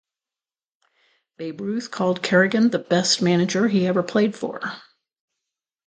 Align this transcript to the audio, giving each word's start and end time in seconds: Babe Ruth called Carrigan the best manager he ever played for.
Babe 1.37 1.61
Ruth 1.61 1.91
called 1.91 2.23
Carrigan 2.23 2.71
the 2.71 2.79
best 2.79 3.21
manager 3.21 3.67
he 3.67 3.85
ever 3.85 4.01
played 4.01 4.35
for. 4.35 4.59